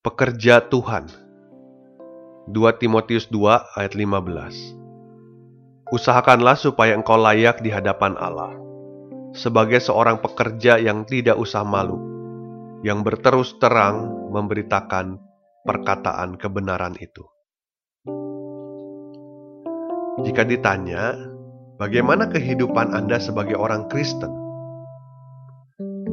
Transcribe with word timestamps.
Pekerja 0.00 0.64
Tuhan 0.64 1.12
2 2.48 2.56
Timotius 2.80 3.28
2 3.28 3.76
ayat 3.76 3.92
15 3.92 5.92
Usahakanlah 5.92 6.56
supaya 6.56 6.96
engkau 6.96 7.20
layak 7.20 7.60
di 7.60 7.68
hadapan 7.68 8.16
Allah 8.16 8.56
sebagai 9.36 9.76
seorang 9.76 10.24
pekerja 10.24 10.80
yang 10.80 11.04
tidak 11.04 11.36
usah 11.36 11.68
malu 11.68 12.00
yang 12.80 13.04
berterus 13.04 13.60
terang 13.60 14.08
memberitakan 14.32 15.20
perkataan 15.68 16.40
kebenaran 16.40 16.96
itu. 16.96 17.28
Jika 20.24 20.48
ditanya, 20.48 21.12
bagaimana 21.76 22.32
kehidupan 22.32 22.96
Anda 22.96 23.20
sebagai 23.20 23.60
orang 23.60 23.84
Kristen? 23.92 24.32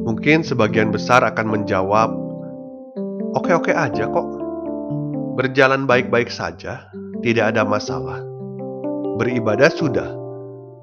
Mungkin 0.04 0.44
sebagian 0.44 0.92
besar 0.92 1.24
akan 1.24 1.56
menjawab 1.56 2.27
oke-oke 3.36 3.72
aja 3.74 4.08
kok. 4.08 4.28
Berjalan 5.36 5.84
baik-baik 5.84 6.32
saja, 6.32 6.88
tidak 7.20 7.54
ada 7.54 7.62
masalah. 7.62 8.22
Beribadah 9.18 9.70
sudah, 9.70 10.08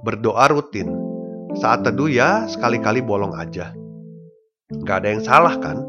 berdoa 0.04 0.52
rutin. 0.52 0.92
Saat 1.56 1.88
teduh 1.88 2.12
ya 2.12 2.46
sekali-kali 2.52 3.00
bolong 3.00 3.32
aja. 3.36 3.72
Gak 4.84 4.98
ada 5.04 5.10
yang 5.16 5.24
salah 5.24 5.56
kan? 5.60 5.88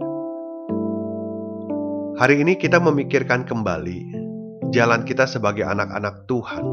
Hari 2.16 2.40
ini 2.40 2.56
kita 2.56 2.78
memikirkan 2.80 3.44
kembali 3.44 3.98
jalan 4.70 5.02
kita 5.04 5.26
sebagai 5.26 5.66
anak-anak 5.66 6.24
Tuhan. 6.30 6.64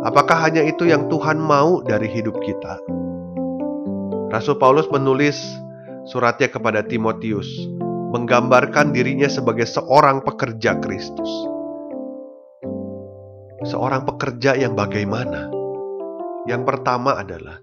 Apakah 0.00 0.48
hanya 0.48 0.64
itu 0.64 0.88
yang 0.88 1.12
Tuhan 1.12 1.36
mau 1.36 1.84
dari 1.84 2.08
hidup 2.08 2.40
kita? 2.40 2.80
Rasul 4.32 4.56
Paulus 4.56 4.88
menulis 4.88 5.36
suratnya 6.08 6.48
kepada 6.48 6.80
Timotius 6.80 7.46
menggambarkan 8.10 8.90
dirinya 8.90 9.30
sebagai 9.30 9.70
seorang 9.70 10.26
pekerja 10.26 10.82
Kristus. 10.82 11.30
Seorang 13.70 14.02
pekerja 14.02 14.58
yang 14.58 14.74
bagaimana? 14.74 15.46
Yang 16.50 16.62
pertama 16.66 17.22
adalah 17.22 17.62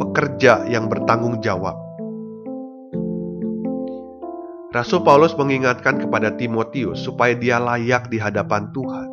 pekerja 0.00 0.64
yang 0.72 0.88
bertanggung 0.88 1.44
jawab. 1.44 1.76
Rasul 4.72 5.04
Paulus 5.04 5.36
mengingatkan 5.36 6.00
kepada 6.00 6.32
Timotius 6.32 7.04
supaya 7.04 7.36
dia 7.36 7.60
layak 7.60 8.08
di 8.08 8.16
hadapan 8.16 8.72
Tuhan. 8.72 9.08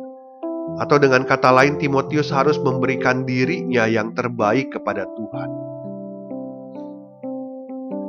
Atau 0.80 0.96
dengan 0.96 1.28
kata 1.28 1.52
lain 1.52 1.76
Timotius 1.76 2.32
harus 2.32 2.56
memberikan 2.56 3.28
dirinya 3.28 3.84
yang 3.84 4.16
terbaik 4.16 4.72
kepada 4.72 5.04
Tuhan 5.12 5.53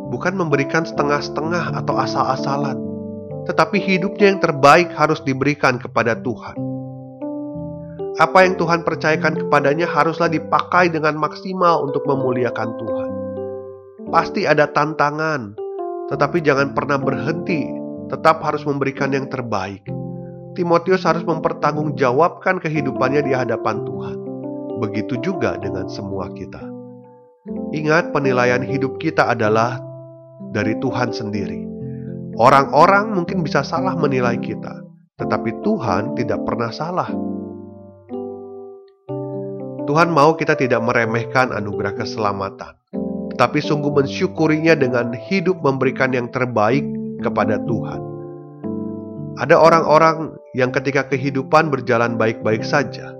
bukan 0.10 0.38
memberikan 0.38 0.86
setengah-setengah 0.86 1.74
atau 1.82 1.96
asal-asalan, 1.98 2.78
tetapi 3.50 3.78
hidupnya 3.82 4.36
yang 4.36 4.42
terbaik 4.42 4.90
harus 4.94 5.22
diberikan 5.26 5.78
kepada 5.82 6.18
Tuhan. 6.22 6.58
Apa 8.16 8.48
yang 8.48 8.56
Tuhan 8.56 8.88
percayakan 8.88 9.36
kepadanya 9.44 9.84
haruslah 9.92 10.32
dipakai 10.32 10.88
dengan 10.88 11.20
maksimal 11.20 11.84
untuk 11.84 12.08
memuliakan 12.08 12.70
Tuhan. 12.80 13.12
Pasti 14.08 14.48
ada 14.48 14.72
tantangan, 14.72 15.52
tetapi 16.08 16.40
jangan 16.40 16.72
pernah 16.72 16.96
berhenti, 16.96 17.68
tetap 18.08 18.40
harus 18.40 18.64
memberikan 18.64 19.12
yang 19.12 19.28
terbaik. 19.28 19.84
Timotius 20.56 21.04
harus 21.04 21.28
mempertanggungjawabkan 21.28 22.64
kehidupannya 22.64 23.28
di 23.28 23.36
hadapan 23.36 23.84
Tuhan. 23.84 24.18
Begitu 24.80 25.20
juga 25.20 25.60
dengan 25.60 25.92
semua 25.92 26.32
kita. 26.32 26.64
Ingat, 27.76 28.16
penilaian 28.16 28.64
hidup 28.64 28.96
kita 29.04 29.28
adalah 29.28 29.76
dari 30.56 30.80
Tuhan 30.80 31.12
sendiri. 31.12 31.68
Orang-orang 32.40 33.12
mungkin 33.12 33.44
bisa 33.44 33.60
salah 33.60 33.92
menilai 34.00 34.40
kita, 34.40 34.80
tetapi 35.20 35.52
Tuhan 35.68 36.16
tidak 36.16 36.40
pernah 36.48 36.72
salah. 36.72 37.12
Tuhan 39.86 40.10
mau 40.16 40.34
kita 40.34 40.56
tidak 40.56 40.80
meremehkan 40.82 41.52
anugerah 41.52 41.94
keselamatan, 41.96 42.74
tetapi 43.36 43.60
sungguh 43.60 43.92
mensyukurinya 43.92 44.80
dengan 44.80 45.12
hidup 45.12 45.60
memberikan 45.60 46.16
yang 46.16 46.32
terbaik 46.32 46.84
kepada 47.20 47.60
Tuhan. 47.68 48.02
Ada 49.36 49.56
orang-orang 49.60 50.36
yang 50.56 50.72
ketika 50.72 51.12
kehidupan 51.12 51.68
berjalan 51.68 52.16
baik-baik 52.16 52.64
saja, 52.64 53.16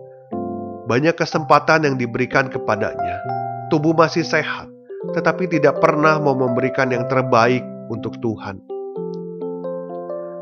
banyak 0.88 1.16
kesempatan 1.16 1.84
yang 1.88 1.96
diberikan 2.00 2.48
kepadanya, 2.48 3.20
tubuh 3.68 3.92
masih 3.96 4.24
sehat, 4.24 4.72
tetapi 5.16 5.48
tidak 5.48 5.80
pernah 5.80 6.20
mau 6.20 6.36
memberikan 6.36 6.92
yang 6.92 7.08
terbaik 7.08 7.64
untuk 7.88 8.20
Tuhan. 8.20 8.60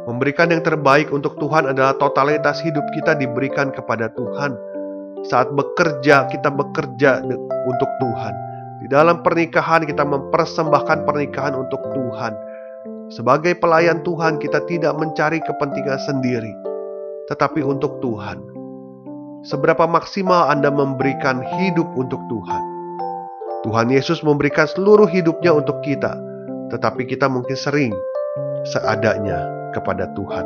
Memberikan 0.09 0.51
yang 0.51 0.66
terbaik 0.66 1.13
untuk 1.13 1.38
Tuhan 1.39 1.69
adalah 1.69 1.95
totalitas 1.95 2.59
hidup 2.59 2.83
kita 2.91 3.16
diberikan 3.16 3.72
kepada 3.72 4.09
Tuhan. 4.17 4.57
Saat 5.23 5.56
bekerja, 5.56 6.28
kita 6.28 6.51
bekerja 6.51 7.23
untuk 7.69 7.89
Tuhan. 8.01 8.33
Di 8.83 8.91
dalam 8.91 9.23
pernikahan, 9.23 9.88
kita 9.88 10.03
mempersembahkan 10.03 11.07
pernikahan 11.07 11.56
untuk 11.56 11.79
Tuhan. 11.95 12.35
Sebagai 13.07 13.56
pelayan 13.56 14.03
Tuhan, 14.03 14.44
kita 14.44 14.59
tidak 14.67 14.91
mencari 15.00 15.39
kepentingan 15.39 16.01
sendiri, 16.03 16.51
tetapi 17.31 17.63
untuk 17.63 18.03
Tuhan. 18.03 18.44
Seberapa 19.47 19.88
maksimal 19.88 20.51
Anda 20.51 20.67
memberikan 20.67 21.39
hidup 21.39 21.88
untuk 21.95 22.19
Tuhan? 22.28 22.72
Tuhan 23.63 23.88
Yesus 23.88 24.19
memberikan 24.28 24.68
seluruh 24.68 25.07
hidupnya 25.07 25.56
untuk 25.56 25.79
kita, 25.88 26.19
tetapi 26.68 27.07
kita 27.07 27.31
mungkin 27.31 27.56
sering 27.56 27.96
seadanya 28.68 29.47
kepada 29.72 30.12
Tuhan. 30.12 30.44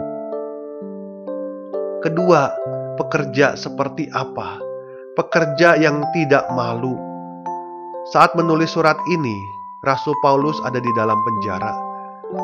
Kedua, 2.05 2.53
pekerja 3.01 3.57
seperti 3.57 4.05
apa? 4.13 4.61
Pekerja 5.17 5.73
yang 5.81 6.05
tidak 6.13 6.45
malu. 6.53 6.93
Saat 8.13 8.37
menulis 8.37 8.77
surat 8.77 8.95
ini, 9.09 9.37
Rasul 9.81 10.13
Paulus 10.21 10.61
ada 10.61 10.77
di 10.77 10.91
dalam 10.93 11.17
penjara. 11.17 11.73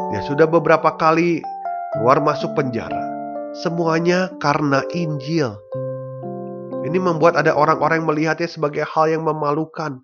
Dia 0.09 0.25
sudah 0.25 0.49
beberapa 0.49 0.97
kali 0.97 1.37
keluar 1.93 2.17
masuk 2.17 2.49
penjara. 2.57 3.13
Semuanya 3.61 4.33
karena 4.41 4.81
Injil. 4.97 5.53
Ini 6.81 6.97
membuat 6.97 7.37
ada 7.37 7.53
orang-orang 7.53 8.01
yang 8.01 8.09
melihatnya 8.09 8.49
sebagai 8.49 8.89
hal 8.89 9.05
yang 9.05 9.21
memalukan. 9.21 10.01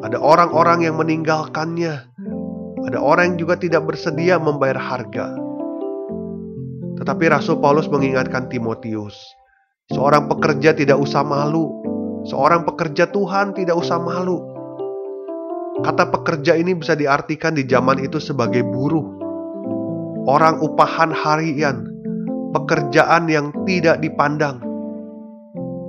Ada 0.00 0.16
orang-orang 0.16 0.88
yang 0.88 0.96
meninggalkannya. 0.96 2.08
Ada 2.88 2.96
orang 2.96 3.34
yang 3.34 3.38
juga 3.44 3.60
tidak 3.60 3.84
bersedia 3.84 4.40
membayar 4.40 4.80
harga. 4.80 5.36
Tetapi 6.96 7.24
Rasul 7.28 7.60
Paulus 7.60 7.84
mengingatkan 7.92 8.48
Timotius, 8.48 9.16
seorang 9.92 10.24
pekerja 10.28 10.72
tidak 10.72 10.96
usah 10.96 11.20
malu. 11.20 11.68
Seorang 12.24 12.64
pekerja 12.64 13.08
Tuhan 13.12 13.52
tidak 13.52 13.76
usah 13.76 14.00
malu. 14.00 14.40
Kata 15.80 16.08
pekerja 16.12 16.56
ini 16.56 16.76
bisa 16.76 16.92
diartikan 16.96 17.56
di 17.56 17.64
zaman 17.64 18.00
itu 18.00 18.20
sebagai 18.20 18.64
buruh. 18.64 19.04
Orang 20.28 20.60
upahan 20.60 21.12
harian, 21.12 21.88
pekerjaan 22.52 23.28
yang 23.28 23.52
tidak 23.64 24.00
dipandang. 24.00 24.60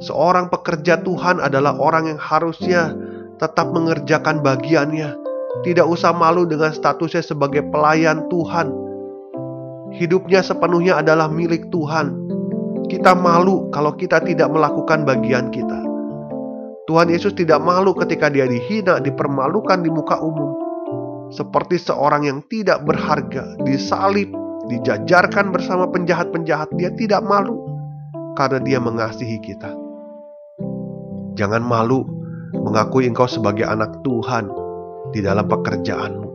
Seorang 0.03 0.47
pekerja 0.47 0.99
Tuhan 1.03 1.43
adalah 1.43 1.75
orang 1.75 2.15
yang 2.15 2.19
harusnya 2.19 2.95
tetap 3.41 3.73
mengerjakan 3.73 4.45
bagiannya. 4.45 5.17
Tidak 5.65 5.83
usah 5.83 6.13
malu 6.15 6.47
dengan 6.47 6.71
statusnya 6.71 7.25
sebagai 7.25 7.65
pelayan 7.73 8.29
Tuhan. 8.31 8.71
Hidupnya 9.97 10.39
sepenuhnya 10.45 11.01
adalah 11.03 11.27
milik 11.27 11.67
Tuhan. 11.73 12.15
Kita 12.87 13.17
malu 13.17 13.67
kalau 13.73 13.97
kita 13.97 14.23
tidak 14.23 14.47
melakukan 14.47 15.03
bagian 15.03 15.51
kita. 15.51 15.83
Tuhan 16.87 17.11
Yesus 17.11 17.35
tidak 17.35 17.59
malu 17.59 17.91
ketika 17.97 18.31
dia 18.31 18.47
dihina, 18.47 19.03
dipermalukan 19.03 19.83
di 19.83 19.91
muka 19.91 20.21
umum. 20.23 20.55
Seperti 21.31 21.79
seorang 21.79 22.27
yang 22.27 22.39
tidak 22.47 22.83
berharga, 22.83 23.55
disalib, 23.63 24.31
dijajarkan 24.71 25.51
bersama 25.51 25.87
penjahat-penjahat, 25.87 26.71
dia 26.75 26.91
tidak 26.95 27.23
malu 27.23 27.59
karena 28.35 28.59
dia 28.63 28.79
mengasihi 28.79 29.39
kita. 29.39 29.71
Jangan 31.39 31.63
malu 31.63 32.20
mengakui 32.55 33.07
engkau 33.07 33.27
sebagai 33.27 33.63
anak 33.63 34.03
Tuhan 34.03 34.51
di 35.15 35.23
dalam 35.23 35.47
pekerjaanmu. 35.47 36.29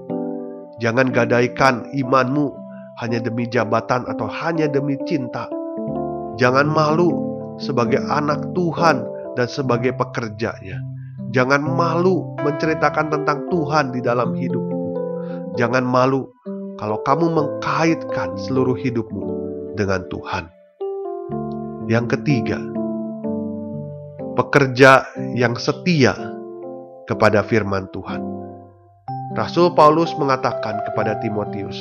Jangan 0.81 1.09
gadaikan 1.13 1.89
imanmu 1.97 2.53
hanya 3.01 3.21
demi 3.21 3.49
jabatan 3.49 4.05
atau 4.09 4.29
hanya 4.29 4.69
demi 4.69 4.97
cinta. 5.09 5.49
Jangan 6.37 6.69
malu 6.69 7.13
sebagai 7.57 8.01
anak 8.09 8.53
Tuhan 8.53 9.05
dan 9.37 9.49
sebagai 9.49 9.97
pekerjanya. 9.97 10.81
Jangan 11.33 11.65
malu 11.65 12.37
menceritakan 12.45 13.13
tentang 13.13 13.49
Tuhan 13.53 13.93
di 13.93 14.01
dalam 14.05 14.33
hidupmu. 14.33 14.85
Jangan 15.57 15.85
malu 15.85 16.29
kalau 16.77 17.01
kamu 17.05 17.33
mengkaitkan 17.33 18.37
seluruh 18.37 18.77
hidupmu 18.77 19.25
dengan 19.77 20.05
Tuhan. 20.13 20.49
Yang 21.89 22.19
ketiga, 22.19 22.61
pekerja 24.37 25.09
yang 25.33 25.57
setia 25.57 26.13
kepada 27.09 27.41
firman 27.41 27.89
Tuhan. 27.91 28.21
Rasul 29.33 29.73
Paulus 29.73 30.13
mengatakan 30.21 30.85
kepada 30.85 31.17
Timotius, 31.25 31.77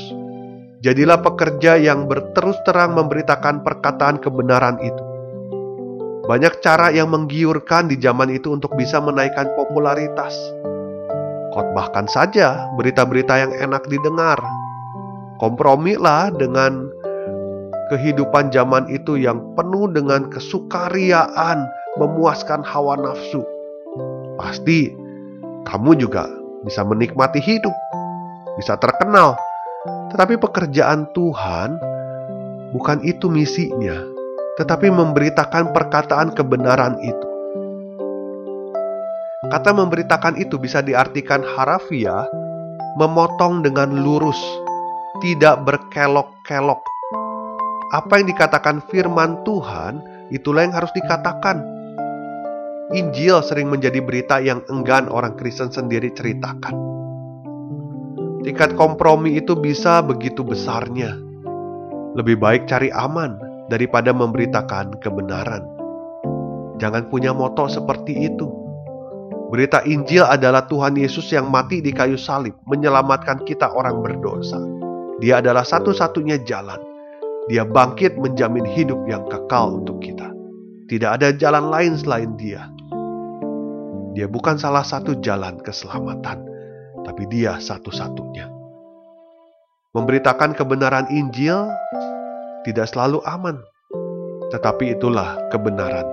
"Jadilah 0.80 1.20
pekerja 1.20 1.76
yang 1.76 2.08
berterus 2.08 2.56
terang 2.64 2.96
memberitakan 2.96 3.62
perkataan 3.62 4.24
kebenaran 4.24 4.80
itu." 4.80 5.04
Banyak 6.26 6.58
cara 6.66 6.90
yang 6.90 7.14
menggiurkan 7.14 7.86
di 7.86 8.02
zaman 8.02 8.34
itu 8.34 8.50
untuk 8.50 8.74
bisa 8.74 8.98
menaikkan 8.98 9.46
popularitas. 9.54 10.34
Khotbahkan 11.54 12.10
saja 12.10 12.66
berita-berita 12.76 13.46
yang 13.46 13.54
enak 13.54 13.86
didengar. 13.86 14.42
Kompromilah 15.38 16.34
dengan 16.34 16.90
kehidupan 17.94 18.50
zaman 18.50 18.90
itu 18.90 19.22
yang 19.22 19.38
penuh 19.54 19.86
dengan 19.94 20.26
kesukariaan, 20.34 21.70
memuaskan 22.00 22.64
hawa 22.66 23.00
nafsu. 23.00 23.44
Pasti 24.40 24.92
kamu 25.68 25.98
juga 26.00 26.28
bisa 26.68 26.84
menikmati 26.84 27.40
hidup, 27.40 27.74
bisa 28.60 28.76
terkenal. 28.80 29.40
Tetapi 30.12 30.40
pekerjaan 30.40 31.08
Tuhan 31.14 31.78
bukan 32.74 33.00
itu 33.06 33.30
misinya 33.30 34.16
tetapi 34.56 34.88
memberitakan 34.88 35.76
perkataan 35.76 36.32
kebenaran 36.32 36.96
itu. 37.04 37.28
Kata 39.52 39.76
memberitakan 39.76 40.40
itu 40.42 40.58
bisa 40.58 40.82
diartikan 40.82 41.44
harafiah, 41.44 42.26
memotong 42.98 43.62
dengan 43.62 43.94
lurus, 43.94 44.40
tidak 45.22 45.62
berkelok-kelok. 45.68 46.82
Apa 47.94 48.20
yang 48.20 48.28
dikatakan 48.32 48.82
firman 48.90 49.44
Tuhan, 49.46 50.02
itulah 50.34 50.66
yang 50.66 50.74
harus 50.74 50.90
dikatakan. 50.98 51.62
Injil 52.94 53.42
sering 53.42 53.74
menjadi 53.74 53.98
berita 53.98 54.38
yang 54.38 54.62
enggan 54.70 55.10
orang 55.10 55.34
Kristen 55.34 55.74
sendiri 55.74 56.14
ceritakan. 56.14 56.78
Tingkat 58.46 58.78
kompromi 58.78 59.42
itu 59.42 59.58
bisa 59.58 60.06
begitu 60.06 60.46
besarnya. 60.46 61.18
Lebih 62.14 62.38
baik 62.38 62.70
cari 62.70 62.94
aman 62.94 63.42
daripada 63.74 64.14
memberitakan 64.14 65.02
kebenaran. 65.02 65.66
Jangan 66.78 67.10
punya 67.10 67.34
moto 67.34 67.66
seperti 67.66 68.30
itu. 68.30 68.46
Berita 69.50 69.82
Injil 69.90 70.22
adalah 70.22 70.70
Tuhan 70.70 70.94
Yesus 70.94 71.26
yang 71.34 71.50
mati 71.50 71.82
di 71.82 71.90
kayu 71.90 72.22
salib, 72.22 72.54
menyelamatkan 72.70 73.42
kita 73.50 73.66
orang 73.74 74.06
berdosa. 74.06 74.62
Dia 75.18 75.42
adalah 75.42 75.66
satu-satunya 75.66 76.46
jalan. 76.46 76.78
Dia 77.50 77.66
bangkit 77.66 78.22
menjamin 78.22 78.66
hidup 78.78 79.02
yang 79.10 79.26
kekal 79.26 79.82
untuk 79.82 80.06
kita. 80.06 80.30
Tidak 80.86 81.10
ada 81.18 81.34
jalan 81.34 81.74
lain 81.74 81.98
selain 81.98 82.38
Dia. 82.38 82.75
Dia 84.16 84.32
bukan 84.32 84.56
salah 84.56 84.88
satu 84.88 85.20
jalan 85.20 85.60
keselamatan, 85.60 86.40
tapi 87.04 87.28
Dia 87.28 87.60
satu-satunya. 87.60 88.48
Memberitakan 89.92 90.56
kebenaran 90.56 91.12
Injil 91.12 91.68
tidak 92.64 92.88
selalu 92.96 93.20
aman, 93.28 93.60
tetapi 94.56 94.96
itulah 94.96 95.36
kebenaran. 95.52 96.08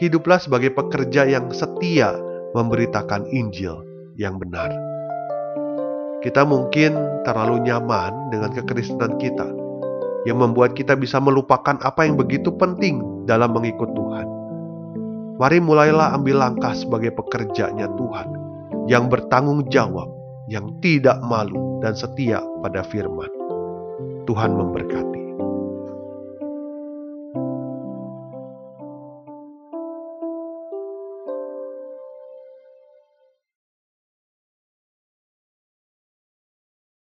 Hiduplah 0.00 0.40
sebagai 0.40 0.72
pekerja 0.72 1.28
yang 1.28 1.52
setia 1.52 2.16
memberitakan 2.56 3.28
Injil 3.28 3.84
yang 4.16 4.40
benar. 4.40 4.72
Kita 6.24 6.48
mungkin 6.48 6.96
terlalu 7.28 7.68
nyaman 7.68 8.32
dengan 8.32 8.48
kekristenan 8.56 9.20
kita, 9.20 9.44
yang 10.24 10.40
membuat 10.40 10.72
kita 10.72 10.96
bisa 10.96 11.20
melupakan 11.20 11.76
apa 11.84 12.08
yang 12.08 12.16
begitu 12.16 12.48
penting 12.56 13.04
dalam 13.28 13.52
mengikut 13.52 13.92
Tuhan. 13.92 14.33
Mari 15.44 15.60
mulailah 15.60 16.16
ambil 16.16 16.40
langkah 16.40 16.72
sebagai 16.72 17.12
pekerjanya 17.12 17.84
Tuhan, 18.00 18.32
yang 18.88 19.12
bertanggung 19.12 19.68
jawab, 19.68 20.08
yang 20.48 20.72
tidak 20.80 21.20
malu 21.20 21.84
dan 21.84 21.92
setia 21.92 22.40
pada 22.64 22.80
firman. 22.80 23.28
Tuhan 24.24 24.56
memberkati. 24.56 25.23